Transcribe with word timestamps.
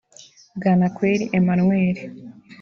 Bwanakweli 0.57 1.25
Emmanuel 1.37 1.97